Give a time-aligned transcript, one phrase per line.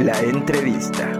[0.00, 1.19] La entrevista.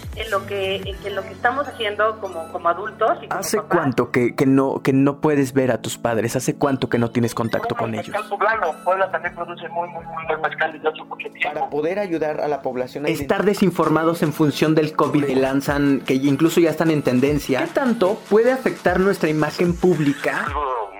[0.15, 3.77] en lo que en lo que estamos haciendo como, como adultos y como ¿Hace papás.
[3.77, 6.35] cuánto que, que no, que no puedes ver a tus padres?
[6.35, 8.15] ¿Hace cuánto que no tienes contacto con ellos?
[8.29, 8.73] Poblano.
[8.83, 11.53] Puebla también produce muy, muy, muy buen mezcal desde hace mucho tiempo.
[11.53, 16.01] Para poder ayudar a la población a estar desinformados en función del COVID que lanzan,
[16.01, 17.61] que incluso ya están en tendencia.
[17.61, 20.45] ¿Qué tanto puede afectar nuestra imagen pública?
[20.45, 20.91] Algo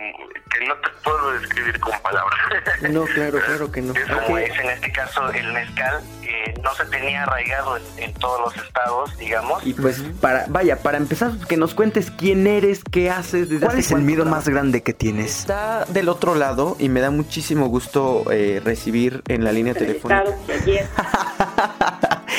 [0.49, 2.39] que no te puedo describir con palabras.
[2.91, 3.93] No, claro, claro que no.
[3.93, 4.39] Es como Ok.
[4.39, 6.01] es en este caso el mezcal,
[6.43, 9.65] que no se tenía arraigado en, en todos los estados, digamos.
[9.65, 13.79] Y pues para, vaya, para empezar, que nos cuentes quién eres, qué haces, desde ¿Cuál
[13.79, 15.39] es el miedo más grande que tienes?
[15.39, 20.25] Está del otro lado y me da muchísimo gusto eh, recibir en la línea telefónica.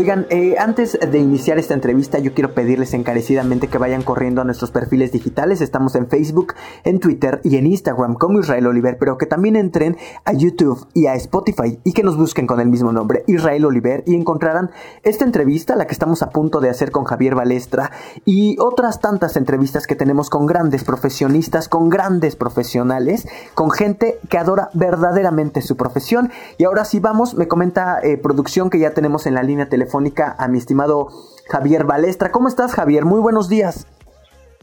[0.00, 4.44] Oigan, eh, antes de iniciar esta entrevista, yo quiero pedirles encarecidamente que vayan corriendo a
[4.44, 5.60] nuestros perfiles digitales.
[5.60, 9.98] Estamos en Facebook, en Twitter y en Instagram como Israel Oliver, pero que también entren
[10.24, 14.02] a YouTube y a Spotify y que nos busquen con el mismo nombre, Israel Oliver,
[14.06, 14.70] y encontrarán
[15.02, 17.90] esta entrevista, la que estamos a punto de hacer con Javier Balestra,
[18.24, 24.38] y otras tantas entrevistas que tenemos con grandes profesionistas, con grandes profesionales, con gente que
[24.38, 26.30] adora verdaderamente su profesión.
[26.56, 29.89] Y ahora sí vamos, me comenta eh, producción que ya tenemos en la línea telefónica
[29.94, 31.08] a mi estimado
[31.48, 32.30] Javier Balestra.
[32.30, 33.04] ¿Cómo estás, Javier?
[33.04, 33.86] Muy buenos días.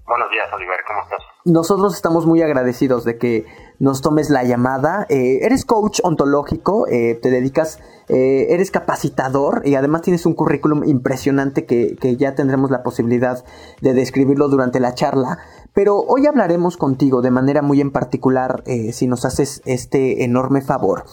[0.08, 1.20] Buenos días, Oliver, ¿cómo estás?
[1.44, 3.46] Nosotros estamos muy agradecidos de que
[3.78, 5.06] nos tomes la llamada.
[5.10, 10.86] Eh, eres coach ontológico, eh, te dedicas, eh, eres capacitador y además tienes un currículum
[10.86, 13.44] impresionante que, que ya tendremos la posibilidad
[13.82, 15.40] de describirlo durante la charla.
[15.78, 20.62] Pero hoy hablaremos contigo de manera muy en particular, eh, si nos haces este enorme
[20.62, 21.04] favor.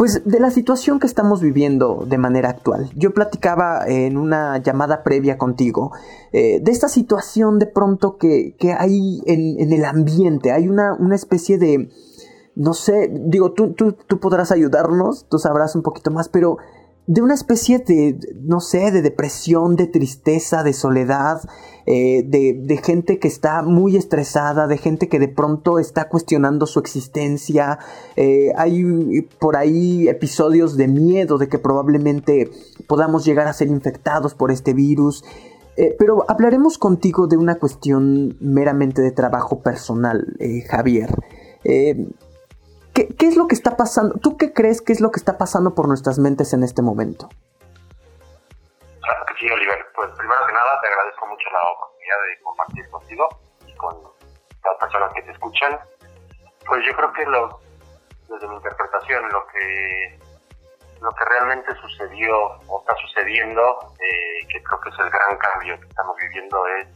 [0.00, 2.90] Pues de la situación que estamos viviendo de manera actual.
[2.96, 5.92] Yo platicaba en una llamada previa contigo
[6.32, 10.52] eh, de esta situación de pronto que, que hay en, en el ambiente.
[10.52, 11.90] Hay una, una especie de,
[12.54, 16.56] no sé, digo, tú, tú, tú podrás ayudarnos, tú sabrás un poquito más, pero
[17.10, 21.40] de una especie de, no sé, de depresión, de tristeza, de soledad,
[21.84, 26.66] eh, de, de gente que está muy estresada, de gente que de pronto está cuestionando
[26.66, 27.80] su existencia.
[28.14, 32.48] Eh, hay por ahí episodios de miedo de que probablemente
[32.86, 35.24] podamos llegar a ser infectados por este virus.
[35.76, 40.36] Eh, pero hablaremos contigo de una cuestión meramente de trabajo personal,
[40.68, 41.10] Javier.
[42.94, 44.18] ¿Qué, ¿Qué es lo que está pasando?
[44.18, 47.28] ¿Tú qué crees que es lo que está pasando por nuestras mentes en este momento?
[49.00, 49.86] Claro que sí, Oliver.
[49.94, 53.28] Pues primero que nada te agradezco mucho la oportunidad de compartir contigo
[53.66, 53.96] y con
[54.64, 55.78] las personas que te escuchan.
[56.66, 57.60] Pues yo creo que lo,
[58.28, 60.18] desde mi interpretación, lo que
[61.00, 62.36] lo que realmente sucedió
[62.68, 66.88] o está sucediendo, eh, que creo que es el gran cambio que estamos viviendo, es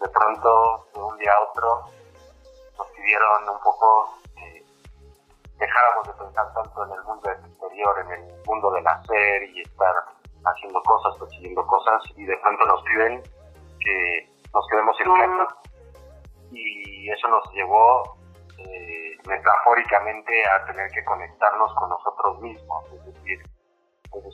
[0.00, 1.90] de pronto, de un día a otro,
[2.78, 4.18] nos pidieron un poco
[5.64, 9.94] dejáramos de pensar tanto en el mundo exterior, en el mundo del hacer y estar
[10.44, 13.22] haciendo cosas, persiguiendo cosas, y de pronto nos piden
[13.80, 15.56] que nos quedemos en casa.
[16.52, 18.16] Y eso nos llevó
[18.58, 23.38] eh, metafóricamente a tener que conectarnos con nosotros mismos, es decir,
[24.10, 24.24] pues,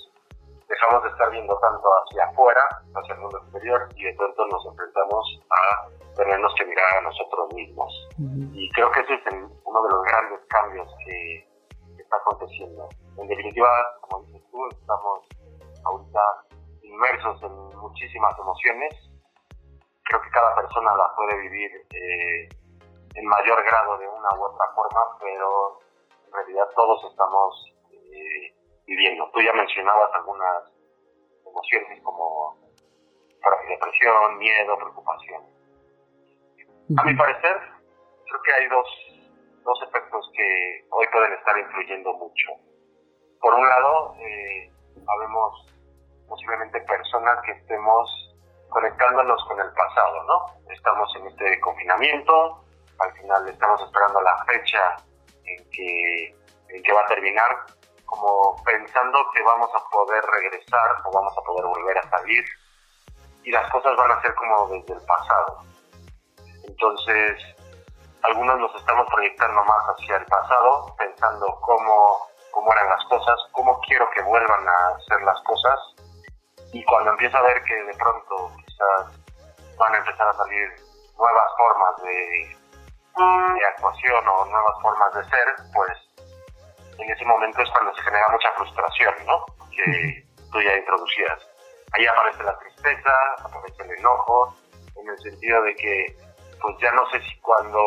[0.68, 2.62] dejamos de estar viendo tanto hacia afuera,
[2.94, 7.54] hacia el mundo exterior, y de pronto nos enfrentamos a tenernos que mirar a nosotros
[7.54, 8.08] mismos.
[8.52, 9.26] Y creo que ese es
[9.70, 11.46] uno de los grandes cambios que,
[11.96, 12.88] está aconteciendo.
[13.18, 13.68] En definitiva,
[14.00, 15.28] como dices tú, estamos
[15.84, 16.20] ahorita
[16.82, 18.94] inmersos en muchísimas emociones.
[20.04, 22.48] Creo que cada persona la puede vivir eh,
[23.14, 25.78] en mayor grado de una u otra forma, pero
[26.26, 28.56] en realidad todos estamos eh,
[28.86, 29.30] viviendo.
[29.32, 30.72] Tú ya mencionabas algunas
[31.46, 32.56] emociones como
[33.68, 35.42] depresión, miedo, preocupación.
[36.98, 37.56] A mi parecer,
[38.26, 38.88] creo que hay dos,
[39.70, 42.48] dos efectos que hoy pueden estar influyendo mucho.
[43.40, 44.70] Por un lado, eh,
[45.06, 45.66] habemos
[46.28, 48.34] posiblemente personas que estemos
[48.68, 50.72] conectándonos con el pasado, ¿no?
[50.72, 52.64] Estamos en este confinamiento,
[52.98, 54.96] al final estamos esperando la fecha
[55.44, 56.34] en que,
[56.68, 57.56] en que va a terminar,
[58.04, 62.44] como pensando que vamos a poder regresar o vamos a poder volver a salir
[63.44, 65.62] y las cosas van a ser como desde el pasado.
[66.66, 67.59] Entonces,
[68.22, 73.78] algunos nos estamos proyectando más hacia el pasado, pensando cómo, cómo eran las cosas, cómo
[73.86, 75.78] quiero que vuelvan a ser las cosas.
[76.72, 80.68] Y cuando empieza a ver que de pronto quizás van a empezar a salir
[81.16, 82.56] nuevas formas de,
[83.54, 85.98] de actuación o nuevas formas de ser, pues
[86.98, 89.44] en ese momento es cuando se genera mucha frustración, ¿no?
[89.70, 91.46] Que tú ya introducías.
[91.92, 93.12] Ahí aparece la tristeza,
[93.42, 94.54] aparece el enojo,
[94.96, 96.16] en el sentido de que,
[96.60, 97.80] pues ya no sé si cuando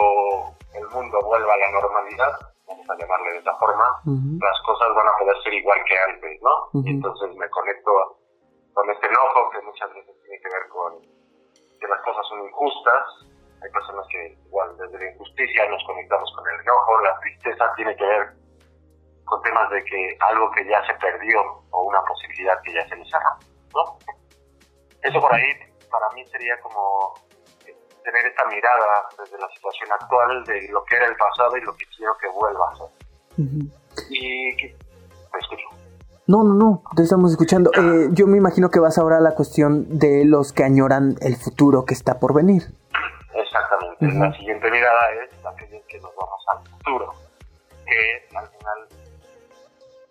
[0.73, 2.31] el mundo vuelva a la normalidad,
[2.67, 6.41] vamos a llamarle de esa forma, las cosas van a poder ser igual que antes,
[6.41, 6.81] ¿no?
[6.81, 7.91] Y entonces me conecto
[8.73, 11.01] con este enojo que muchas veces tiene que ver con
[11.79, 13.03] que las cosas son injustas.
[13.63, 17.95] Hay personas que igual desde la injusticia nos conectamos con el enojo, la tristeza tiene
[17.95, 18.33] que ver
[19.25, 21.41] con temas de que algo que ya se perdió
[21.71, 23.37] o una posibilidad que ya se nos cerró,
[23.73, 23.97] ¿no?
[25.01, 25.53] Eso por ahí
[25.89, 27.13] para mí sería como
[28.03, 31.75] tener esta mirada desde la situación actual de lo que era el pasado y lo
[31.75, 32.87] que quiero que vuelva a ser.
[34.09, 34.55] Y
[35.33, 35.67] me escucho.
[36.25, 37.71] No, no, no, te estamos escuchando.
[37.75, 41.35] Eh, yo me imagino que vas ahora a la cuestión de los que añoran el
[41.35, 42.63] futuro que está por venir.
[43.33, 44.05] Exactamente.
[44.05, 47.13] La siguiente mirada es aquella que nos vamos al futuro,
[47.85, 48.87] que al final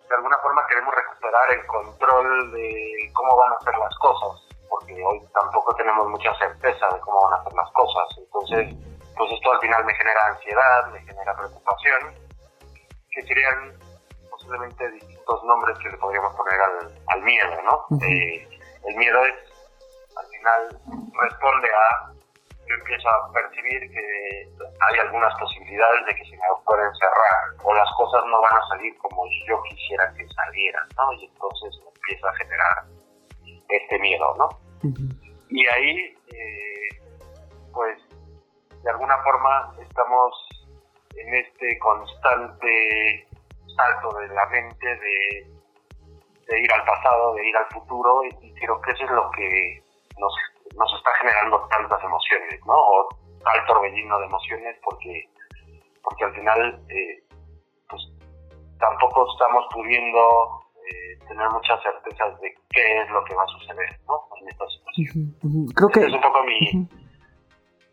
[0.07, 4.42] de alguna forma queremos recuperar el control de cómo van a ser las cosas,
[4.73, 8.17] porque hoy tampoco tenemos mucha certeza de cómo van a ser las cosas.
[8.17, 8.73] Entonces,
[9.15, 12.01] pues esto al final me genera ansiedad, me genera preocupación,
[13.11, 13.77] que serían
[14.31, 17.85] posiblemente distintos nombres que le podríamos poner al, miedo, ¿no?
[18.01, 18.49] Eh,
[18.85, 19.35] el miedo es,
[20.17, 20.61] al final,
[21.21, 22.11] responde a
[22.65, 27.73] yo empiezo a percibir que hay algunas posibilidades de que se me pueden cerrar o
[27.75, 31.11] las cosas no van a salir como yo quisiera que salieran, ¿no?
[31.13, 33.02] Y entonces me empieza a generar
[33.81, 34.49] este miedo, ¿no?
[35.49, 37.01] Y ahí, eh,
[37.73, 37.97] pues,
[38.83, 40.33] de alguna forma estamos
[41.15, 43.27] en este constante
[43.75, 45.47] salto de la mente de,
[46.47, 49.83] de ir al pasado, de ir al futuro, y creo que eso es lo que
[50.17, 50.33] nos
[50.75, 52.73] nos está generando tantas emociones, ¿no?
[52.73, 53.09] O
[53.43, 55.29] tal torbellino de emociones porque,
[56.01, 57.23] porque al final, eh,
[57.89, 58.01] pues
[58.79, 63.99] tampoco estamos pudiendo eh, tener muchas certezas de qué es lo que va a suceder,
[64.07, 64.15] ¿no?
[64.41, 65.71] En esta situación.
[65.75, 65.99] Creo que...
[66.05, 66.87] es un poco mi,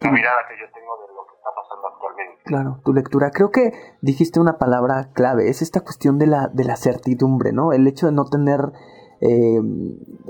[0.00, 2.42] la mirada que yo tengo de lo que está pasando actualmente.
[2.44, 3.30] Claro, tu lectura.
[3.30, 7.72] Creo que dijiste una palabra clave, es esta cuestión de la, de la certidumbre, ¿no?
[7.72, 8.72] El hecho de no tener
[9.20, 9.60] eh,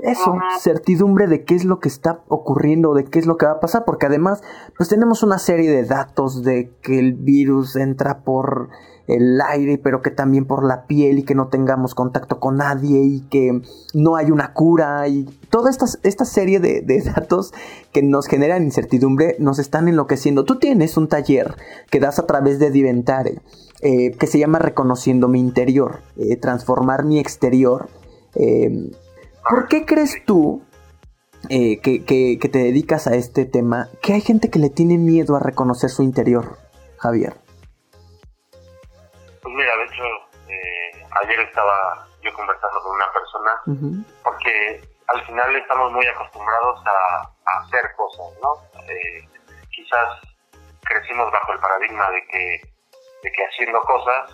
[0.03, 3.53] eso, certidumbre de qué es lo que está ocurriendo, de qué es lo que va
[3.53, 4.43] a pasar, porque además,
[4.75, 8.69] pues tenemos una serie de datos de que el virus entra por
[9.07, 13.01] el aire, pero que también por la piel y que no tengamos contacto con nadie
[13.01, 13.61] y que
[13.93, 16.83] no hay una cura y toda esta, esta serie de,
[17.15, 17.53] datos
[17.91, 20.45] que nos generan incertidumbre nos están enloqueciendo.
[20.45, 21.55] Tú tienes un taller
[21.89, 23.41] que das a través de Diventare
[23.81, 27.89] eh, que se llama Reconociendo mi interior, eh, transformar mi exterior
[28.35, 28.91] eh,
[29.49, 30.61] ¿Por qué crees tú
[31.49, 35.35] eh, que, que, te dedicas a este tema que hay gente que le tiene miedo
[35.35, 36.57] a reconocer su interior,
[36.97, 37.35] Javier?
[39.41, 40.03] Pues mira, de hecho,
[40.47, 43.61] eh, ayer estaba yo conversando con una persona
[44.23, 48.53] porque al final estamos muy acostumbrados a, hacer cosas, ¿no?
[49.71, 50.07] quizás
[50.87, 52.61] crecimos bajo el paradigma de que,
[53.23, 54.31] de que haciendo cosas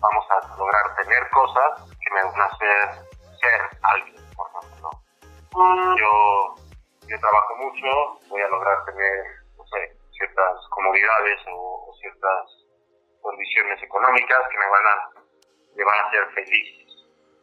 [0.00, 4.90] vamos a lograr tener cosas que me van a hacer ser alguien, por ejemplo.
[5.96, 6.54] Yo,
[7.08, 9.24] yo trabajo mucho, voy a lograr tener,
[9.56, 12.59] no sé, ciertas comodidades o, ciertas
[13.20, 14.96] condiciones económicas que me van a,
[15.76, 16.90] me van a hacer feliz.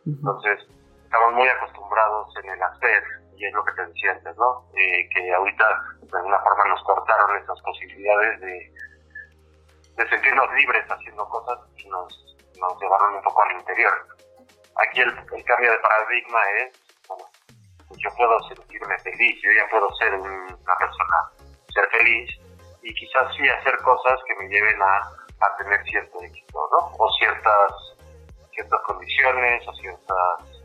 [0.05, 0.59] Entonces,
[1.03, 3.03] estamos muy acostumbrados en el hacer,
[3.35, 4.65] y es lo que te decía antes, ¿no?
[4.75, 5.65] Eh, que ahorita
[6.01, 8.73] de alguna forma nos cortaron esas posibilidades de,
[9.97, 13.93] de sentirnos libres haciendo cosas y nos, nos llevaron un poco al interior.
[14.77, 15.13] Aquí el,
[15.45, 16.71] cambio de paradigma es,
[17.07, 17.25] bueno,
[17.87, 21.17] pues yo puedo sentirme feliz, yo ya puedo ser una persona,
[21.73, 22.29] ser feliz
[22.83, 26.91] y quizás sí hacer cosas que me lleven a, a tener cierto éxito, ¿no?
[26.97, 27.71] O ciertas,
[28.51, 30.17] ciertas condiciones o ciertos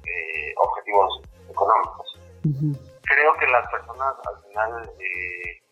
[0.07, 2.19] eh, objetivos económicos.
[3.03, 5.63] Creo que las personas al final, eh,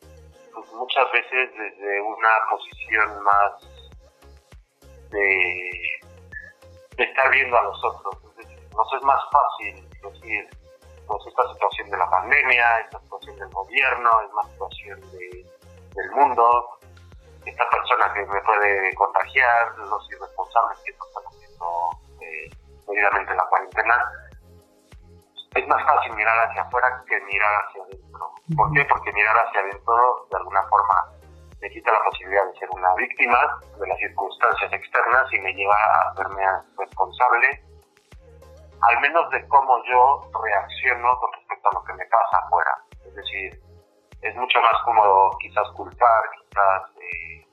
[0.55, 3.53] pues muchas veces desde una posición más
[5.11, 5.71] de,
[6.97, 8.15] de estar viendo a los otros,
[8.77, 10.49] nos es más fácil decir,
[11.07, 15.01] pues esta situación de la pandemia, esta situación del gobierno, es más situación
[15.95, 16.80] del mundo,
[17.47, 22.51] esta persona que me puede contagiar, los irresponsables que están haciendo eh,
[22.87, 24.13] debidamente la cuarentena,
[25.55, 28.33] es más fácil mirar hacia afuera que mirar hacia adentro.
[28.57, 28.85] ¿Por qué?
[28.85, 30.95] Porque mirar hacia adentro de alguna forma
[31.61, 33.39] me quita la posibilidad de ser una víctima
[33.79, 36.43] de las circunstancias externas y me lleva a verme
[36.79, 37.63] responsable,
[38.81, 42.71] al menos de cómo yo reacciono con respecto a lo que me pasa afuera.
[43.05, 43.70] Es decir,
[44.23, 47.47] es mucho más cómodo quizás culpar, quizás eh,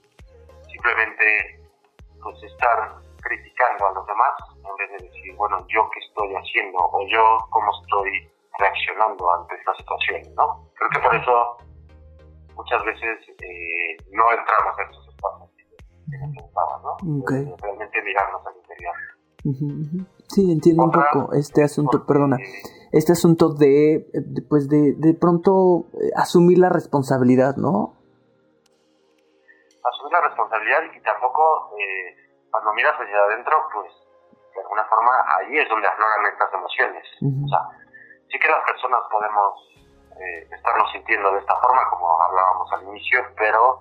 [0.72, 1.60] simplemente
[2.22, 6.78] pues estar criticando a los demás en vez de decir, bueno, yo qué estoy haciendo
[6.80, 10.68] o yo cómo estoy reaccionando ante esta situación, ¿no?
[10.76, 11.58] Creo que por eso
[12.56, 15.58] muchas veces eh, no entramos en esos espacios
[16.84, 17.20] ¿no?
[17.22, 17.54] Okay.
[17.62, 18.96] Realmente mirarnos al interior.
[20.30, 22.38] Sí, entiendo un poco este asunto, perdona,
[22.92, 24.08] este asunto de,
[24.50, 27.94] pues de, de pronto eh, asumir la responsabilidad, ¿no?
[29.84, 32.16] Asumir la responsabilidad y tampoco eh,
[32.52, 33.92] cuando miras hacia adentro, pues
[34.56, 37.04] de alguna forma ahí es donde afloran estas emociones.
[37.22, 37.62] O sea,
[38.32, 39.54] sí que las personas podemos
[40.18, 43.80] eh, estarnos sintiendo de esta forma, como hablábamos al inicio, pero,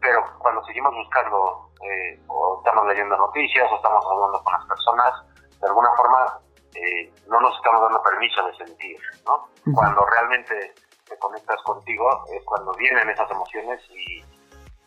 [0.00, 5.12] pero cuando seguimos buscando eh, o estamos leyendo noticias o estamos hablando con las personas,
[5.60, 6.40] de alguna forma
[6.78, 9.48] eh, no nos estamos dando permiso de sentir, ¿no?
[9.74, 10.74] Cuando realmente
[11.08, 14.24] te conectas contigo es cuando vienen esas emociones y,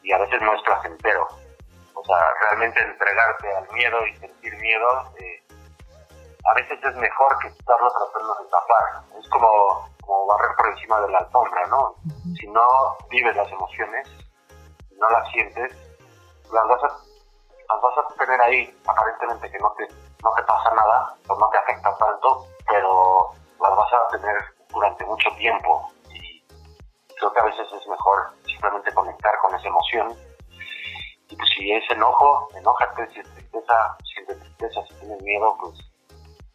[0.04, 1.28] y a veces no es placentero.
[1.94, 4.88] O sea, realmente entregarte al miedo y sentir miedo,
[5.20, 5.44] eh,
[6.46, 9.20] a veces es mejor que estarlo tratando de tapar.
[9.20, 11.96] Es como, como barrer por encima de la alfombra, ¿no?
[12.40, 14.08] Si no vives las emociones,
[14.88, 15.72] si no las sientes,
[16.52, 19.88] las vas a, las vas a tener ahí, aparentemente que no te,
[20.24, 24.36] no te pasa nada, o no te afecta tanto, pero las vas a tener
[24.70, 25.92] durante mucho tiempo.
[26.10, 26.44] Y
[27.18, 30.16] creo que a veces es mejor simplemente conectar con esa emoción
[31.32, 35.56] y pues si es enojo, enójate, si es tristeza, si es tristeza, si tienes miedo,
[35.62, 35.80] pues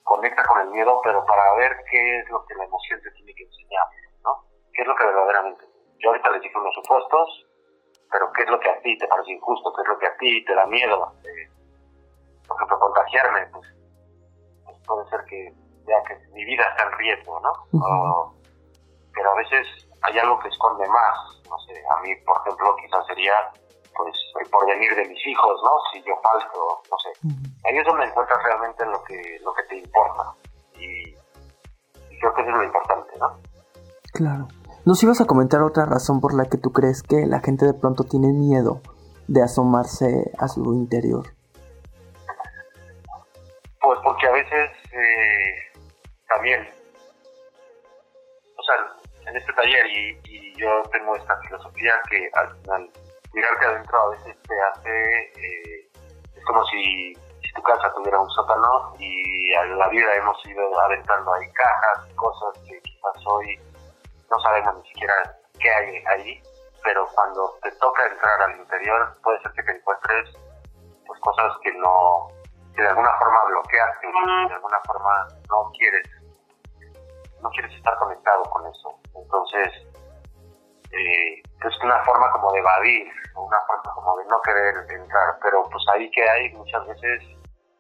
[0.05, 3.35] conecta con el miedo, pero para ver qué es lo que la emoción te tiene
[3.35, 3.87] que enseñar,
[4.23, 4.45] ¿no?
[4.75, 5.65] ¿Qué es lo que verdaderamente?
[5.99, 7.47] Yo ahorita les dije unos supuestos,
[8.11, 9.73] pero ¿qué es lo que a ti te parece injusto?
[9.73, 11.13] ¿Qué es lo que a ti te da miedo?
[11.25, 11.49] Eh,
[12.47, 13.67] por ejemplo, contagiarme, pues,
[14.65, 15.55] pues, puede ser que
[15.87, 18.35] vea que mi vida está en riesgo, ¿no?
[19.15, 19.67] pero a veces
[20.03, 21.17] hay algo que esconde más,
[21.49, 23.33] no sé, a mí, por ejemplo, quizás sería
[23.97, 25.71] pues el porvenir de mis hijos, ¿no?
[25.91, 27.11] Si yo falto, no sé.
[27.65, 30.35] Ahí es donde encuentras realmente lo que, lo que te importa.
[30.75, 31.15] Y,
[32.21, 33.41] creo que eso es lo importante, ¿no?
[34.13, 34.49] Claro.
[34.85, 37.75] ¿Nos ibas a comentar otra razón por la que tú crees que la gente de
[37.75, 38.81] pronto tiene miedo
[39.27, 41.36] de asomarse a su interior?
[44.37, 45.73] Veces eh,
[46.29, 46.69] también,
[48.57, 50.17] o sea, en este taller y,
[50.57, 52.91] yo tengo esta filosofía que al final
[53.35, 55.91] mirarte adentro a veces te hace, eh,
[56.35, 60.81] es como si, si, tu casa tuviera un sótano y a la vida hemos ido
[60.81, 63.61] aventando ahí cajas, cosas que quizás hoy
[64.31, 65.15] no sabemos ni siquiera
[65.61, 66.43] qué hay ahí,
[66.83, 70.31] pero cuando te toca entrar al interior puede ser que te encuentres
[71.07, 72.29] pues cosas que no,
[72.77, 76.09] que de alguna forma bloqueaste, de alguna forma no quieres,
[77.41, 79.01] no quieres estar conectado con eso.
[79.17, 79.73] Entonces,
[80.93, 85.63] eh, es una forma como de evadir, una forma como de no querer entrar, pero
[85.65, 87.23] pues ahí que hay muchas veces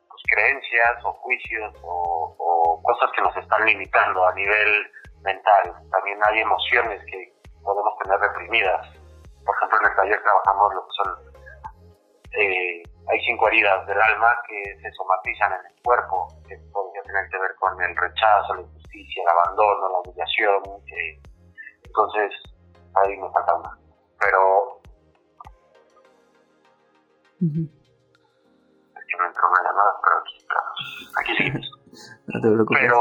[0.08, 4.90] pues, creencias o juicios o, cosas que nos están limitando a nivel
[5.22, 5.74] mental.
[5.90, 8.86] También hay emociones que podemos tener reprimidas.
[9.44, 11.36] Por ejemplo, en el taller trabajamos lo que son
[12.38, 17.28] eh, hay cinco heridas del alma que se somatizan en el cuerpo, que podría tener
[17.30, 20.62] que ver con el rechazo, la injusticia, el abandono, la humillación.
[21.84, 22.32] entonces,
[22.94, 23.78] ahí me falta una.
[24.18, 24.80] Pero...
[27.38, 30.36] Es que no entró una llamada, pero aquí,
[31.20, 31.52] aquí sí.
[32.26, 32.80] no te preocupes.
[32.80, 32.98] Pero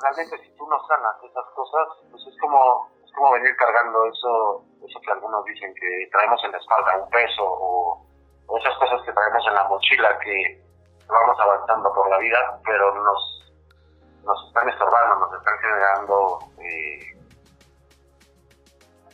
[0.00, 4.64] realmente si tú no sanas esas cosas, pues es como, es como venir cargando eso,
[4.86, 8.11] eso que algunos dicen que traemos en la espalda, un peso o
[8.48, 10.62] muchas cosas que traemos en la mochila que
[11.08, 13.52] vamos avanzando por la vida, pero nos,
[14.24, 17.12] nos están estorbando, nos están generando eh,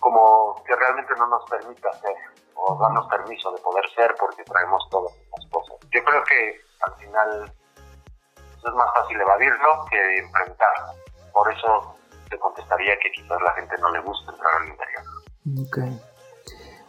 [0.00, 2.14] como que realmente no nos permite hacer
[2.54, 5.76] o darnos permiso de poder ser porque traemos todas estas cosas.
[5.90, 7.52] Yo creo que al final
[8.68, 10.92] es más fácil evadirlo que enfrentarlo.
[11.32, 11.94] Por eso
[12.28, 15.04] te contestaría que quizás la gente no le gusta entrar al interior.
[15.66, 16.18] Okay.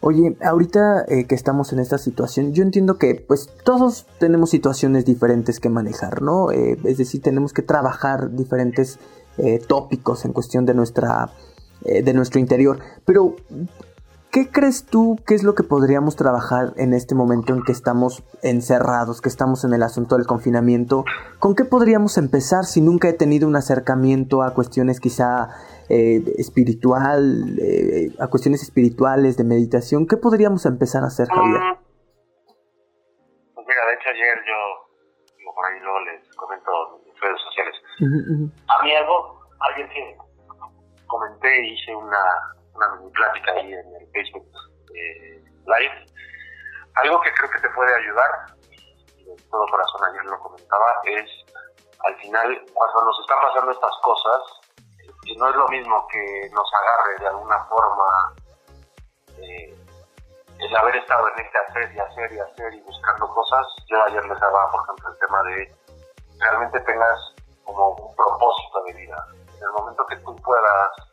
[0.02, 5.04] Oye, ahorita eh, que estamos en esta situación, yo entiendo que pues todos tenemos situaciones
[5.04, 6.52] diferentes que manejar, ¿no?
[6.52, 8.98] Eh, es decir, tenemos que trabajar diferentes
[9.38, 11.32] eh, tópicos en cuestión de nuestra
[11.82, 12.80] de nuestro interior.
[13.06, 13.38] Pero,
[14.32, 18.24] ¿qué crees tú que es lo que podríamos trabajar en este momento en que estamos
[18.44, 21.04] encerrados, que estamos en el asunto del confinamiento?
[21.40, 25.50] ¿Con qué podríamos empezar si nunca he tenido un acercamiento a cuestiones quizá
[25.90, 31.62] eh, espiritual, eh, a cuestiones espirituales, de meditación, ¿qué podríamos empezar a hacer, Javier?
[33.56, 37.76] Pues mira, de hecho ayer yo, por ahí luego les comento en mis redes sociales.
[38.68, 40.18] A mí algo, alguien que
[41.08, 42.22] comenté, hice una,
[42.80, 44.48] una mini plática ahí en el Facebook
[44.96, 46.06] eh, Live,
[46.96, 48.32] algo que creo que te puede ayudar,
[48.72, 51.30] y de todo corazón ayer lo comentaba, es
[52.06, 54.42] al final, cuando nos están pasando estas cosas,
[55.26, 58.36] y no es lo mismo que nos agarre de alguna forma
[59.38, 59.76] eh,
[60.60, 63.68] el haber estado en este hacer y hacer y hacer y buscando cosas.
[63.88, 65.76] Yo ayer les daba, por ejemplo, el tema de
[66.40, 69.26] realmente tengas como un propósito de vida.
[69.36, 71.09] En el momento que tú puedas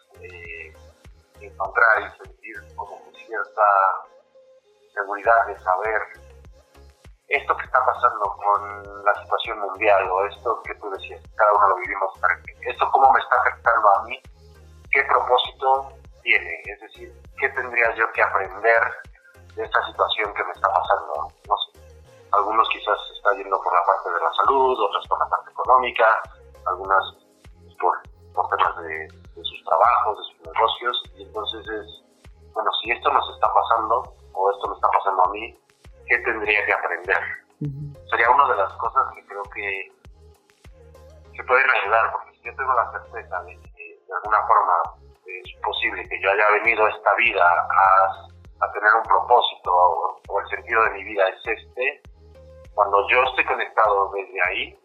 [1.41, 3.63] encontrar y sentir como cierta
[4.95, 6.03] seguridad de saber
[7.29, 11.69] esto que está pasando con la situación mundial o esto que tú decías, cada uno
[11.69, 12.13] lo vivimos,
[12.61, 14.21] esto cómo me está afectando a mí,
[14.91, 18.83] qué propósito tiene, es decir, qué tendría yo que aprender
[19.55, 21.81] de esta situación que me está pasando, no sé,
[22.33, 26.07] algunos quizás está yendo por la parte de la salud, otros por la parte económica,
[26.67, 27.05] algunas
[27.81, 28.01] por,
[28.35, 31.87] por temas de, de sus trabajos, de sus negocios, y entonces es,
[32.53, 35.59] bueno, si esto nos está pasando o esto me está pasando a mí,
[36.09, 37.19] qué tendría que aprender.
[38.11, 39.93] Sería una de las cosas que creo que,
[41.35, 44.73] que pueden ayudar, porque si yo tengo la certeza de que de alguna forma
[45.27, 50.21] es posible que yo haya venido a esta vida a, a tener un propósito o,
[50.29, 52.01] o, el sentido de mi vida es este,
[52.75, 54.79] cuando yo estoy conectado desde ahí,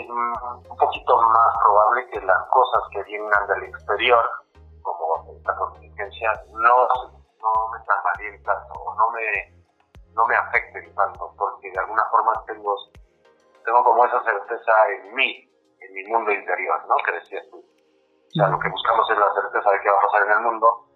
[0.00, 4.24] es un poquito más probable que las cosas que vengan del exterior,
[4.82, 6.88] como esta contingencia, no
[7.46, 9.54] no me tambaleé tanto o no me,
[10.14, 12.76] no me afecten tanto, porque de alguna forma tengo,
[13.64, 15.48] tengo como esa certeza en mí,
[15.80, 16.96] en mi mundo interior, ¿no?
[17.04, 17.58] Que decías tú.
[17.58, 20.40] O sea, lo que buscamos es la certeza de qué va a pasar en el
[20.40, 20.86] mundo,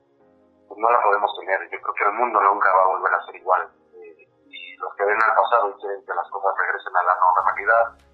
[0.68, 1.60] pues no la podemos tener.
[1.70, 3.70] Yo creo que el mundo nunca va a volver a ser igual.
[3.94, 7.14] Eh, y los que ven al pasado y quieren que las cosas regresen a la
[7.16, 8.09] normalidad,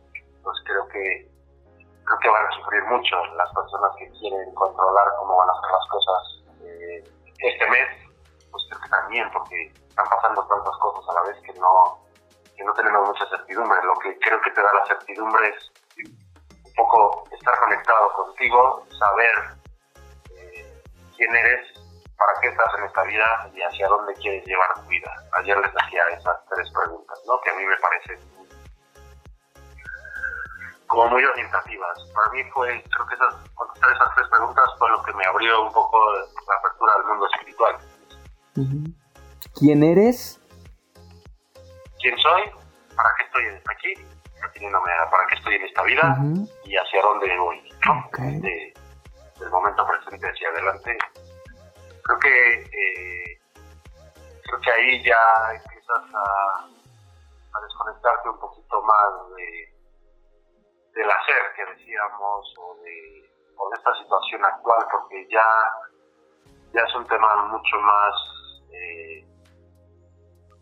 [0.47, 1.27] pues creo que
[2.07, 5.71] creo que van a sufrir mucho las personas que quieren controlar cómo van a ser
[5.75, 6.23] las cosas
[6.63, 7.05] eh,
[7.43, 8.07] este mes
[8.51, 11.99] pues que también, porque están pasando tantas cosas a la vez que no,
[12.57, 13.83] que no tenemos mucha certidumbre.
[13.83, 15.73] Lo que creo que te da la certidumbre es
[16.65, 19.59] un poco estar conectado contigo, saber
[20.39, 20.83] eh,
[21.17, 21.67] quién eres,
[22.17, 25.13] para qué estás en esta vida y hacia dónde quieres llevar tu vida.
[25.33, 27.41] Ayer les hacía esas tres preguntas, ¿no?
[27.41, 28.36] que a mí me parecen
[30.97, 32.11] como muy orientativas.
[32.15, 35.63] Para mí fue, creo que esas, contestar esas tres preguntas fue lo que me abrió
[35.65, 35.99] un poco
[36.49, 37.77] la apertura al mundo espiritual.
[39.55, 40.41] ¿Quién eres?
[42.01, 42.43] ¿Quién soy?
[42.97, 43.95] ¿Para qué estoy aquí?
[44.41, 46.17] Para qué estoy en esta vida
[46.65, 48.11] y hacia dónde voy, ¿no?
[49.39, 50.97] del momento presente hacia adelante.
[52.05, 53.39] Creo que eh,
[54.45, 55.19] creo que ahí ya
[55.53, 59.76] empiezas a, a desconectarte un poquito más de
[60.97, 65.47] del hacer que decíamos o de, o de esta situación actual porque ya
[66.73, 68.15] ya es un tema mucho más
[68.73, 69.25] eh,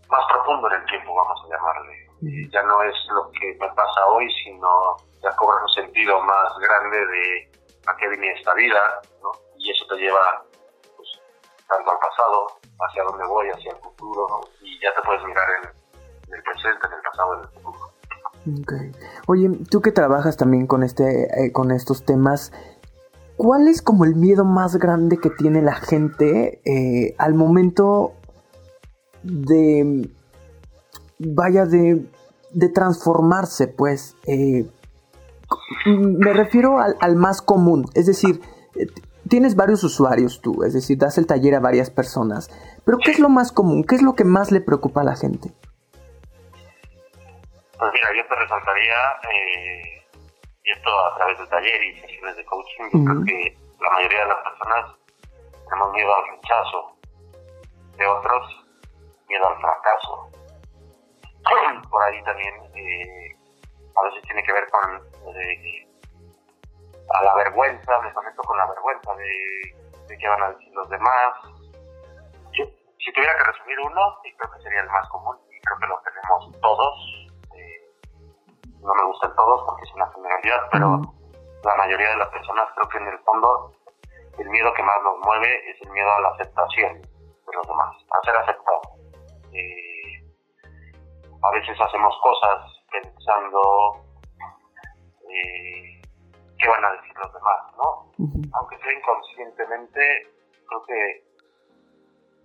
[0.08, 2.50] más profundo en el tiempo, vamos a llamarle.
[2.50, 7.06] ya no es lo que me pasa hoy, sino ya cobra un sentido más grande
[7.06, 7.52] de
[7.86, 9.32] a qué viene esta vida, ¿no?
[9.56, 10.44] Y eso te lleva
[10.96, 11.08] pues,
[11.68, 12.46] tanto al pasado,
[12.80, 15.70] hacia dónde voy, hacia el futuro, y ya te puedes mirar en,
[16.28, 17.83] en el presente, en el pasado, en el futuro.
[18.46, 18.92] Okay.
[19.26, 22.52] Oye, tú que trabajas también con este, eh, con estos temas,
[23.36, 28.12] ¿cuál es como el miedo más grande que tiene la gente eh, al momento
[29.22, 30.10] de,
[31.18, 32.06] vaya, de,
[32.74, 34.16] transformarse, pues?
[34.26, 34.68] Eh,
[35.86, 38.42] me refiero al, al, más común, es decir,
[38.76, 38.86] eh,
[39.28, 42.50] tienes varios usuarios tú, es decir, das el taller a varias personas,
[42.84, 43.84] pero ¿qué es lo más común?
[43.84, 45.54] ¿Qué es lo que más le preocupa a la gente?
[47.84, 48.96] Pues mira, yo te resaltaría,
[49.30, 50.02] eh,
[50.64, 53.04] y esto a través del taller y sesiones de coaching, yo uh -huh.
[53.04, 54.96] creo que la mayoría de las personas
[55.68, 56.96] tenemos miedo al rechazo,
[57.98, 58.64] de otros
[59.28, 60.30] miedo al fracaso.
[61.90, 63.36] Por ahí también eh,
[63.94, 65.86] a veces tiene que ver con eh,
[67.12, 69.76] a la vergüenza, me conecto con la vergüenza de,
[70.08, 71.34] de qué van a decir los demás.
[72.50, 75.86] Si tuviera que resumir uno, y creo que sería el más común, y creo que
[75.86, 77.23] lo tenemos todos,
[78.84, 81.64] no me gustan todos porque es una generalidad, pero uh -huh.
[81.64, 83.72] la mayoría de las personas creo que en el fondo
[84.38, 87.96] el miedo que más nos mueve es el miedo a la aceptación de los demás,
[88.10, 88.80] a ser aceptado.
[89.52, 90.20] Eh,
[91.42, 92.58] a veces hacemos cosas
[92.90, 93.60] pensando
[95.30, 96.02] eh,
[96.58, 97.88] qué van a decir los demás, ¿no?
[98.18, 98.50] Uh -huh.
[98.54, 100.00] Aunque sea inconscientemente,
[100.68, 101.00] creo que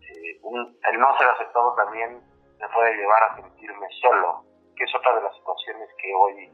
[0.10, 2.22] eh, un, el no ser aceptado también
[2.60, 4.44] me puede llevar a sentirme solo,
[4.80, 6.50] que es otra de las situaciones que hoy,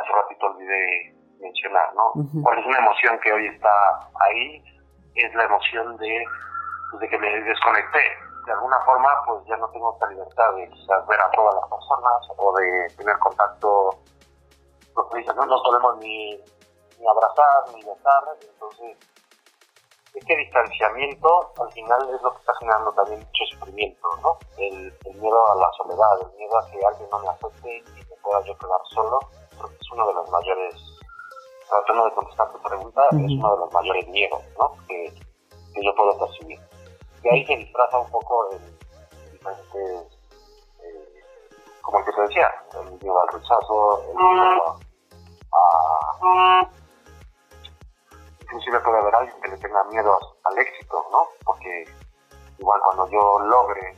[0.00, 2.12] hace ratito olvidé mencionar, ¿no?
[2.14, 2.42] Uh -huh.
[2.42, 4.64] ¿Cuál es una emoción que hoy está ahí?
[5.14, 6.24] Es la emoción de,
[6.90, 8.00] pues, de que me desconecté.
[8.46, 11.68] De alguna forma, pues ya no tengo esta libertad de quizás ver a todas las
[11.68, 13.90] personas o de tener contacto,
[14.96, 16.36] lo que dicen, no nos podemos ni,
[16.98, 18.96] ni abrazar, ni besar, entonces
[20.16, 24.38] este distanciamiento al final es lo que está generando también mucho sufrimiento, ¿no?
[24.56, 28.00] El, el, miedo a la soledad, el miedo a que alguien no me acepte y
[28.08, 29.18] me pueda yo quedar solo,
[29.50, 30.74] creo que es uno de los mayores,
[31.68, 33.26] tratando de contestar tu pregunta, uh -huh.
[33.26, 34.72] es uno de los mayores miedos, ¿no?
[34.88, 35.12] Que,
[35.74, 36.58] que yo puedo percibir.
[37.22, 40.18] Y ahí se disfraza un poco en diferentes,
[40.80, 41.22] eh,
[41.82, 42.48] como el que te decía,
[42.80, 44.78] el miedo al rechazo, el miedo
[45.52, 46.85] a, a
[48.56, 51.28] inclusive puede haber alguien que le tenga miedo al éxito, ¿no?
[51.44, 51.84] Porque
[52.58, 53.94] igual cuando yo logre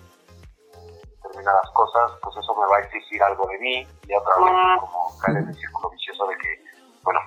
[1.22, 5.18] determinadas cosas, pues eso me va a exigir algo de mí y otra vez como
[5.22, 6.64] caer en el círculo vicioso de que,
[7.04, 7.20] bueno,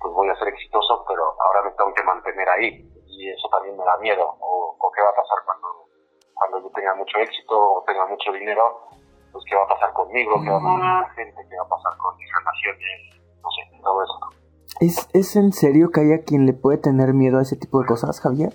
[0.00, 3.76] pues voy a ser exitoso, pero ahora me tengo que mantener ahí y eso también
[3.76, 4.36] me da miedo.
[4.40, 5.68] O, o qué va a pasar cuando,
[6.34, 8.86] cuando yo tenga mucho éxito o tenga mucho dinero,
[9.32, 11.66] pues qué va a pasar conmigo, qué va a pasar con la gente, qué va
[11.66, 14.45] a pasar con mis relaciones, no sé, todo eso.
[14.80, 17.86] ¿Es, ¿Es en serio que haya quien le puede tener miedo a ese tipo de
[17.86, 18.52] cosas, Javier?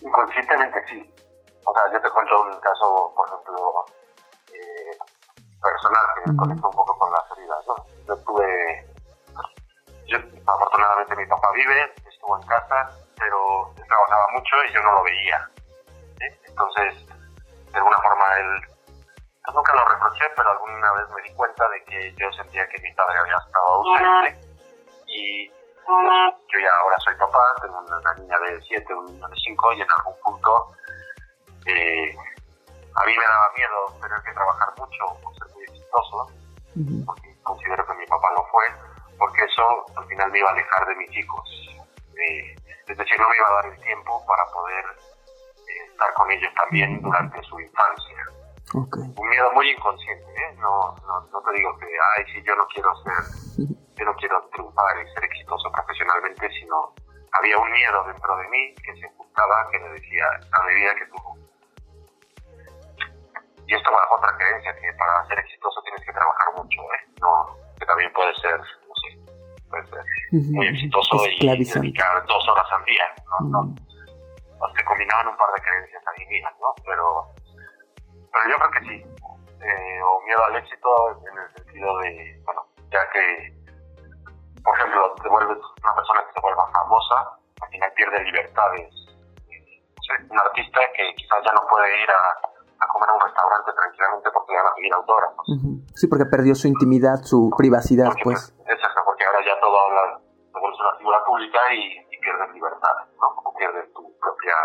[0.00, 1.14] Inconscientemente sí.
[1.64, 3.84] O sea, yo te cuento un caso, por ejemplo,
[4.52, 4.98] eh,
[5.62, 6.38] personal que me uh -huh.
[6.40, 7.76] conecta un poco con las heridas, ¿no?
[8.08, 8.86] Yo tuve,
[10.06, 15.02] yo, afortunadamente mi papá vive, estuvo en casa, pero trabajaba mucho y yo no lo
[15.04, 15.50] veía.
[16.18, 16.26] ¿sí?
[16.48, 17.06] Entonces,
[17.70, 18.72] de alguna forma él
[19.44, 22.80] pues nunca lo reproché, pero alguna vez me di cuenta de que yo sentía que
[22.80, 24.40] mi padre había estado ausente.
[25.06, 25.48] Y
[25.84, 29.72] pues, yo ya ahora soy papá, tengo una niña de 7, un niño de 5,
[29.72, 30.68] y en algún punto
[31.66, 32.16] eh,
[32.94, 37.04] a mí me daba miedo tener que trabajar mucho por ser muy exitoso, uh -huh.
[37.06, 38.64] porque considero que mi papá lo fue,
[39.18, 41.48] porque eso al final me iba a alejar de mis hijos.
[42.16, 42.54] Eh,
[42.86, 44.84] es decir, no me iba a dar el tiempo para poder
[45.66, 48.26] eh, estar con ellos también durante su infancia.
[48.74, 49.04] Okay.
[49.04, 50.56] Un miedo muy inconsciente, ¿eh?
[50.56, 54.48] No, no, no te digo que, ay, si yo no quiero ser, yo no quiero
[54.50, 56.94] triunfar y ser exitoso profesionalmente, sino
[57.32, 61.06] había un miedo dentro de mí que se ocultaba, que me decía, a medida que
[61.06, 61.16] tú...
[63.66, 67.12] Y esto bajo otra creencia, que para ser exitoso tienes que trabajar mucho, ¿eh?
[67.20, 69.32] No, que también puede ser, no sé,
[69.68, 73.04] puede ser muy exitoso y dedicar dos horas al día,
[73.40, 73.48] ¿no?
[73.48, 73.74] no.
[74.76, 76.74] Se combinaban un par de creencias ahí mías, ¿no?
[76.86, 77.26] Pero
[78.32, 78.96] pero yo creo que sí.
[79.62, 80.88] Eh, o miedo al éxito
[81.22, 83.54] en el sentido de, bueno, ya que,
[84.64, 88.90] por ejemplo, te vuelves una persona que se vuelva famosa, al final pierde libertades.
[89.46, 92.22] Eh, un artista que quizás ya no puede ir a,
[92.82, 95.46] a, comer a un restaurante tranquilamente porque van a pedir autógrafos.
[95.46, 95.76] Uh -huh.
[95.94, 98.50] Sí, porque perdió su intimidad, su privacidad, porque, pues.
[98.66, 103.06] Exacto, porque ahora ya todo habla, te vuelves una figura pública y, y pierdes libertades,
[103.14, 103.28] ¿no?
[103.46, 104.56] O pierdes tu propia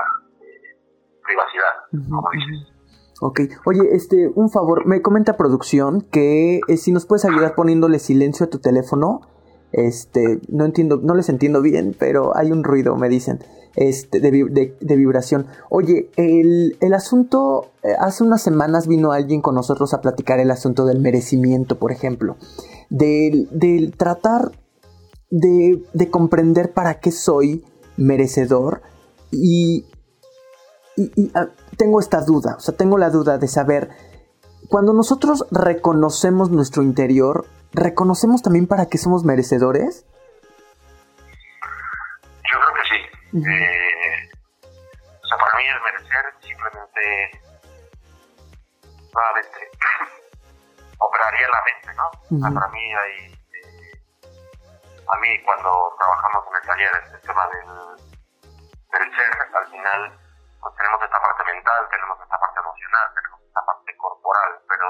[0.42, 0.74] eh,
[1.22, 2.10] privacidad, uh -huh.
[2.10, 2.77] como dices.
[3.20, 8.00] Ok, oye, este, un favor, me comenta producción que eh, si nos puedes ayudar poniéndole
[8.00, 9.22] silencio a tu teléfono,
[9.74, 13.40] Este, no entiendo, no les entiendo bien, pero hay un ruido, me dicen,
[13.76, 14.32] este, de,
[14.80, 15.46] de, vibración.
[15.70, 20.52] Oye, el, el asunto, eh, hace unas semanas vino alguien con nosotros a platicar el
[20.52, 22.38] asunto del merecimiento, por ejemplo,
[22.90, 23.50] del,
[23.98, 24.52] tratar
[25.30, 27.66] de, de comprender para qué soy
[27.98, 28.82] merecedor
[29.32, 29.86] y,
[30.96, 33.90] y, ah, tengo esta duda, o sea, tengo la duda de saber,
[34.70, 40.06] cuando nosotros reconocemos nuestro interior, ¿reconocemos también para qué somos merecedores?
[42.44, 42.96] Yo creo que sí.
[43.38, 44.30] Eh,
[45.24, 47.42] o sea, para mí el merecer simplemente,
[49.14, 49.58] nuevamente,
[51.00, 52.54] operaría la mente, ¿no?
[52.54, 54.02] para mí hay, eh,
[55.14, 58.08] a mí cuando trabajamos en el taller, el tema del
[58.92, 60.27] del ser, al final,
[60.68, 64.88] pues tenemos esta parte mental, tenemos esta parte emocional, tenemos esta parte corporal, pero,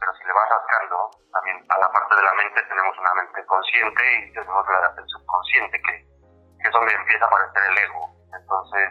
[0.00, 0.96] pero si le vas rascando,
[1.36, 5.76] también a la parte de la mente tenemos una mente consciente y tenemos el subconsciente,
[5.84, 8.08] que, que es donde empieza a aparecer el ego.
[8.40, 8.88] Entonces,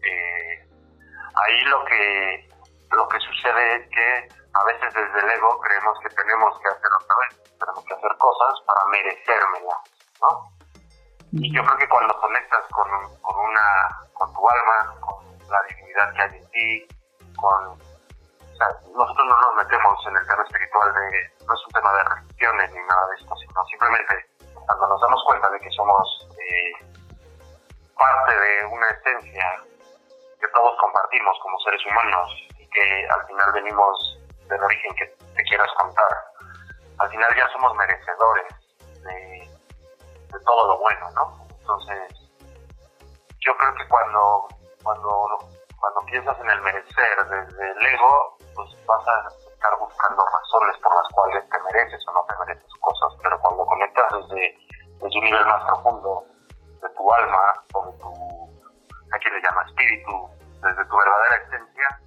[0.00, 0.56] eh,
[1.44, 2.48] ahí lo que,
[2.96, 6.88] lo que sucede es que a veces desde el ego creemos que tenemos que hacer
[6.88, 9.84] otra vez, tenemos que hacer cosas para merecérmelas,
[10.24, 10.63] ¿no?
[11.36, 12.88] Y yo creo que cuando conectas con,
[13.20, 15.18] con, una, con tu alma, con
[15.50, 16.86] la divinidad que hay en ti,
[17.34, 17.74] con...
[17.74, 21.44] O sea, nosotros no nos metemos en el tema espiritual de...
[21.44, 24.14] No es un tema de religiones ni nada de esto, sino simplemente
[24.54, 26.72] cuando nos damos cuenta de que somos eh,
[27.98, 29.56] parte de una esencia
[30.38, 35.42] que todos compartimos como seres humanos y que al final venimos del origen que te
[35.42, 36.12] quieras contar,
[36.98, 38.46] al final ya somos merecedores
[39.02, 39.53] de
[40.34, 41.46] de todo lo bueno, ¿no?
[41.48, 42.12] Entonces,
[43.40, 44.48] yo creo que cuando,
[44.82, 45.38] cuando,
[45.78, 50.94] cuando piensas en el merecer desde el ego, pues vas a estar buscando razones por
[50.94, 54.58] las cuales te mereces o no te mereces cosas, pero cuando conectas desde,
[55.00, 56.24] desde un nivel más profundo
[56.82, 58.10] de tu alma o de tu,
[59.14, 60.28] aquí le llama espíritu,
[60.62, 62.00] desde tu verdadera esencia,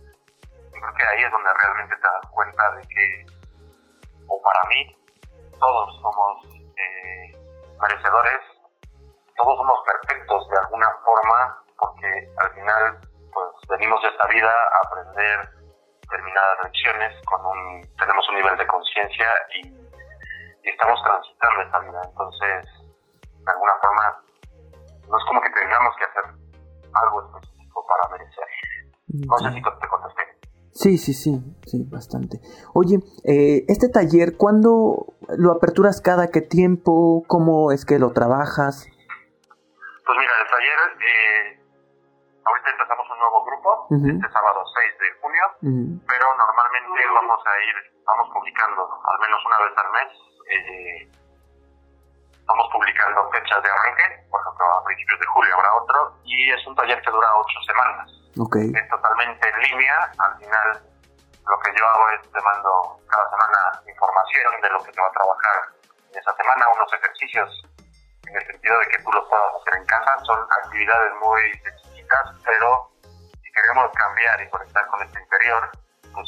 [0.73, 3.25] yo creo que ahí es donde realmente te das cuenta de que,
[4.27, 4.97] o para mí,
[5.59, 6.66] todos somos
[7.81, 8.41] merecedores,
[9.35, 12.99] todos somos perfectos de alguna forma, porque al final
[13.33, 15.49] pues venimos de esta vida a aprender
[16.01, 19.87] determinadas lecciones, con un, tenemos un nivel de conciencia y,
[20.63, 22.01] estamos transitando esta vida.
[22.03, 22.65] Entonces,
[23.23, 24.21] de alguna forma,
[25.07, 26.23] no es como que tengamos que hacer
[26.93, 28.47] algo específico para merecer.
[29.07, 30.06] No sé si te contesté.
[30.77, 31.33] Sí, sí, sí,
[31.65, 32.37] sí, bastante.
[32.77, 37.25] Oye, eh, este taller, ¿cuándo lo aperturas cada qué tiempo?
[37.25, 38.85] ¿Cómo es que lo trabajas?
[38.85, 41.65] Pues mira, el taller, eh,
[42.45, 45.45] ahorita empezamos un nuevo grupo, este sábado 6 de junio,
[46.05, 50.09] pero normalmente vamos a ir, vamos publicando al menos una vez al mes.
[50.45, 51.09] Eh,
[52.45, 56.61] vamos publicando fechas de arranque, por ejemplo, a principios de julio habrá otro, y es
[56.67, 58.26] un taller que dura ocho semanas.
[58.73, 60.11] Es totalmente en línea.
[60.19, 60.67] Al final,
[61.47, 65.07] lo que yo hago es te mando cada semana información de lo que se va
[65.07, 65.57] a trabajar
[66.11, 67.49] en esa semana, unos ejercicios
[68.27, 70.17] en el sentido de que tú los puedas hacer en casa.
[70.25, 72.91] Son actividades muy sencillitas, pero
[73.41, 75.69] si queremos cambiar y conectar con este interior,
[76.13, 76.27] pues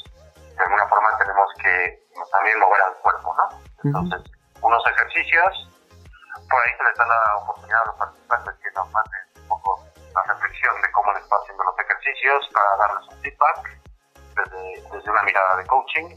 [0.56, 2.00] de alguna forma tenemos que
[2.32, 3.60] también mover al cuerpo, ¿no?
[3.84, 5.69] Entonces, unos ejercicios,
[6.50, 9.86] por ahí se les da la oportunidad a los participantes que nos manden un poco
[10.13, 11.79] la reflexión de cómo les está haciendo los
[12.10, 13.82] ejercicios para darles un feedback
[14.36, 16.08] desde, desde una mirada de coaching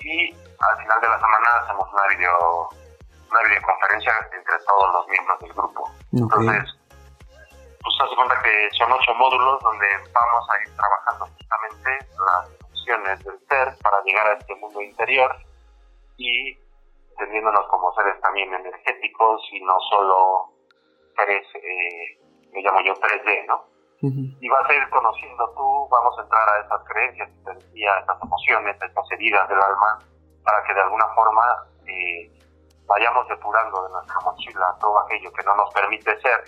[0.00, 2.68] y al final de la semana hacemos una video
[3.30, 5.90] una videoconferencia entre todos los miembros del grupo.
[6.12, 6.78] Entonces,
[7.82, 13.24] pues se cuenta que son ocho módulos donde vamos a ir trabajando justamente las funciones
[13.24, 15.34] del ser para llegar a este mundo interior
[16.16, 16.56] y
[17.10, 20.52] entendiéndonos como seres también energéticos y no solo
[21.16, 22.18] seres eh,
[22.52, 23.73] me llamo yo 3D, ¿no?
[24.40, 28.76] Y vas a ir conociendo tú, vamos a entrar a esas creencias, a estas emociones,
[28.80, 29.98] estas heridas del alma,
[30.44, 31.42] para que de alguna forma
[31.86, 32.30] eh,
[32.86, 36.44] vayamos depurando de nuestra mochila todo aquello que no nos permite ser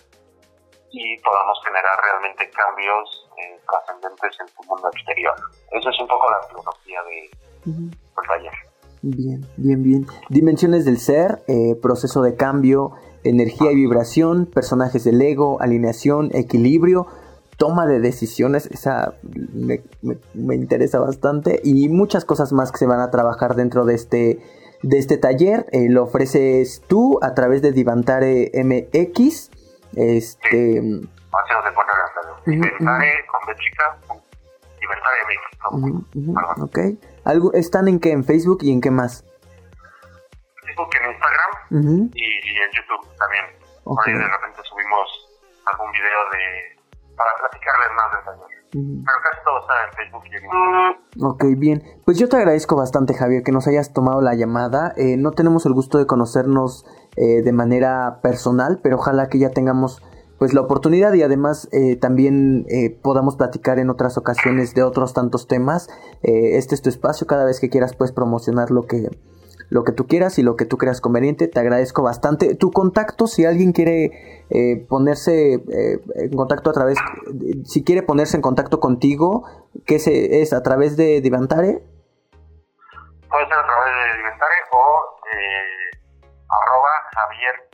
[0.91, 5.35] y podamos generar realmente cambios eh, trascendentes en tu mundo exterior.
[5.73, 7.31] Esa es un poco la filosofía de,
[7.65, 8.53] del taller.
[9.03, 10.07] Bien, bien, bien.
[10.29, 12.93] Dimensiones del ser, eh, proceso de cambio,
[13.25, 17.07] energía y vibración, personajes del ego, alineación, equilibrio,
[17.57, 19.15] toma de decisiones, esa
[19.53, 24.41] me, interesa bastante y muchas cosas más que se van a trabajar dentro de este,
[24.83, 25.67] de este taller.
[25.73, 29.51] Eh, lo ofreces tú a través de Divantare MX.
[29.97, 31.97] Este, Así nos encuentran
[32.45, 33.99] Divantare con chica,
[34.81, 36.63] Divantare MX.
[36.63, 36.79] ok.
[37.25, 38.13] ¿Algo, ¿Están en qué?
[38.13, 39.25] ¿En Facebook y en qué más?
[40.65, 43.45] Facebook, en Instagram y, en YouTube también.
[43.83, 45.29] Por ahí de repente subimos
[45.73, 46.76] algún video de
[47.17, 48.57] para platicarles más del taller.
[48.73, 51.33] Pero casi todo está en Facebook y en Instagram.
[51.33, 51.83] Ok, bien.
[52.05, 54.93] Pues yo te agradezco bastante, Javier, que nos hayas tomado la llamada.
[54.97, 56.85] Eh, no tenemos el gusto de conocernos
[57.17, 60.03] eh, de manera personal, pero ojalá que ya tengamos
[60.39, 65.15] pues la oportunidad y además eh, también eh, podamos platicar en otras ocasiones de otros
[65.15, 65.89] tantos temas.
[66.23, 69.09] Eh, este es tu espacio, cada vez que quieras puedes promocionar lo que,
[69.69, 71.49] lo que tú quieras y lo que tú creas conveniente.
[71.49, 72.55] Te agradezco bastante.
[72.55, 76.99] Tu contacto, si alguien quiere ponerse en contacto a través,
[77.65, 79.45] si quiere ponerse en contacto contigo,
[79.87, 81.83] ¿qué es, es a través de Divantare?
[83.29, 85.17] Puede ser a través de Divantare o
[86.49, 87.69] arroba Javier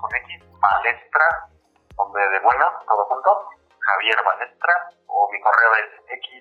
[0.00, 1.54] con X, Palestra
[1.96, 4.74] hombre de buena, todo junto, Javier Balestra,
[5.06, 5.90] o mi correo es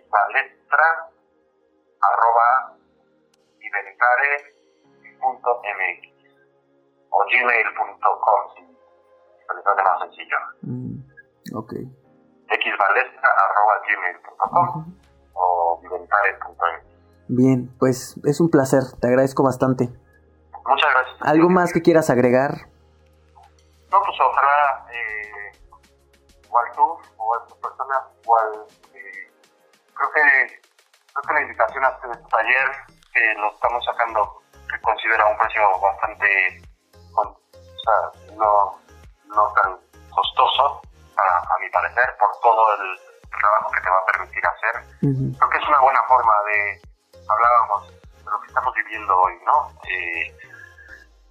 [0.09, 1.09] xbalestra
[2.01, 2.77] arroba
[5.31, 6.13] mx
[7.09, 8.73] o gmail.com
[9.47, 10.37] se más sencillo.
[10.61, 11.73] Mm, ok.
[12.49, 14.85] xbalestra arroba gmail.com
[15.33, 16.93] o mx
[17.29, 19.89] Bien, pues es un placer, te agradezco bastante.
[20.65, 21.17] Muchas gracias.
[21.21, 22.67] ¿Algo más que quieras agregar?
[23.91, 25.51] No, pues ojalá eh,
[26.45, 29.31] igual tú o estas personas, igual eh,
[29.93, 30.21] creo que
[31.13, 32.71] creo que la invitación a este taller
[33.13, 34.42] que lo estamos sacando
[34.73, 36.61] que considera un precio bastante
[37.15, 38.79] o sea, no,
[39.25, 39.77] no tan
[40.09, 40.81] costoso
[41.17, 42.99] a, mi parecer por todo el
[43.39, 44.75] trabajo que te va a permitir hacer.
[44.99, 46.81] Creo que es una buena forma de
[47.29, 50.35] hablábamos de lo que estamos viviendo hoy no eh,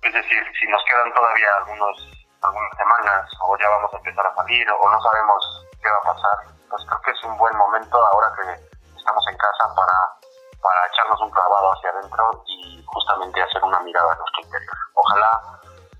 [0.02, 1.96] es decir si nos quedan todavía algunos
[2.42, 6.14] algunas semanas o ya vamos a empezar a salir o no sabemos qué va a
[6.14, 9.98] pasar, pues creo que es un buen momento ahora que estamos en casa para,
[10.60, 12.61] para echarnos un clavado hacia adentro y
[12.92, 14.76] justamente hacer una mirada a nuestro interior.
[14.94, 15.30] Ojalá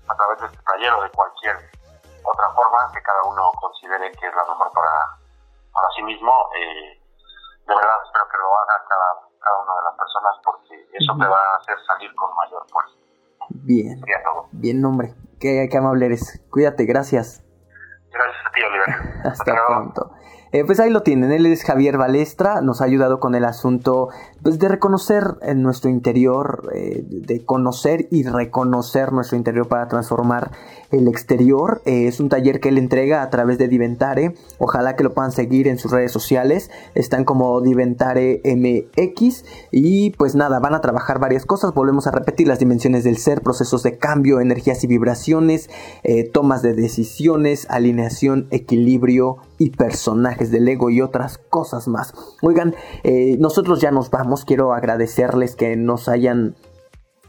[0.07, 1.57] a través de este taller o de cualquier
[2.23, 5.19] otra forma que cada uno considere que es la mejor para,
[5.73, 6.99] para sí mismo, eh,
[7.67, 9.07] de verdad espero que lo haga cada,
[9.39, 12.95] cada una de las personas porque eso te va a hacer salir con mayor fuerza.
[13.49, 14.01] Bien.
[14.51, 15.15] Bien, nombre.
[15.39, 16.41] Qué, qué amable eres.
[16.49, 17.43] Cuídate, gracias.
[18.09, 18.89] Gracias a ti, Oliver.
[19.25, 20.11] Hasta, pronto.
[20.53, 24.09] Eh, pues ahí lo tienen, él es Javier Balestra, nos ha ayudado con el asunto
[24.43, 30.51] pues, de reconocer en nuestro interior, eh, de conocer y reconocer nuestro interior para transformar
[30.91, 31.81] el exterior.
[31.85, 35.31] Eh, es un taller que él entrega a través de Diventare, ojalá que lo puedan
[35.31, 41.17] seguir en sus redes sociales, están como Diventare MX y pues nada, van a trabajar
[41.17, 45.71] varias cosas, volvemos a repetir las dimensiones del ser, procesos de cambio, energías y vibraciones,
[46.31, 52.13] tomas de decisiones, alineación, equilibrio y personajes del ego y otras cosas más.
[52.41, 54.43] Oigan, eh, nosotros ya nos vamos.
[54.43, 56.55] Quiero agradecerles que nos hayan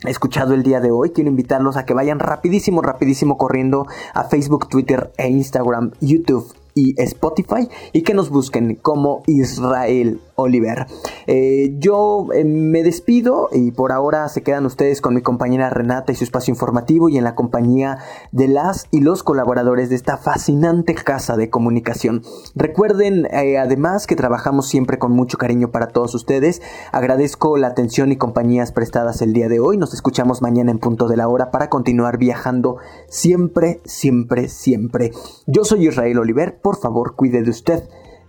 [0.03, 1.11] escuchado el día de hoy.
[1.11, 7.01] Quiero invitarlos a que vayan rapidísimo, rapidísimo corriendo a Facebook, Twitter e Instagram, YouTube y
[7.01, 10.87] Spotify y que nos busquen como Israel Oliver.
[11.27, 16.13] Eh, yo eh, me despido y por ahora se quedan ustedes con mi compañera Renata
[16.13, 17.99] y su espacio informativo y en la compañía
[18.33, 22.23] de las y los colaboradores de esta fascinante casa de comunicación.
[22.55, 26.63] Recuerden eh, además que trabajamos siempre con mucho cariño para todos ustedes.
[26.93, 29.77] Agradezco la atención y compañías prestadas el día de hoy.
[29.77, 35.13] Nos escuchamos mañana en punto de la hora para continuar viajando siempre, siempre, siempre.
[35.47, 36.59] Yo soy Israel Oliver.
[36.61, 37.85] Por favor, cuide de usted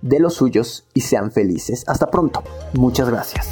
[0.06, 1.84] de los suyos y sean felices.
[1.88, 2.44] Hasta pronto.
[2.74, 3.50] Muchas gracias.